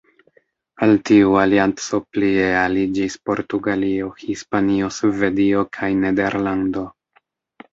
[0.85, 6.89] Al tiu alianco plie aliĝis Portugalio, Hispanio, Svedio kaj Nederlando.